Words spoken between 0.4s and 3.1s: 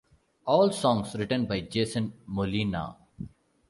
All songs written by Jason Molina.